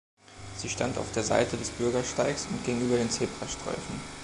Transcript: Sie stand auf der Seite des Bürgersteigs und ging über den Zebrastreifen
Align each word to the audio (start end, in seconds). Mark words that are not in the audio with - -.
Sie 0.57 0.67
stand 0.67 0.97
auf 0.97 1.11
der 1.13 1.21
Seite 1.21 1.57
des 1.57 1.69
Bürgersteigs 1.69 2.47
und 2.49 2.65
ging 2.65 2.81
über 2.81 2.97
den 2.97 3.11
Zebrastreifen 3.11 4.01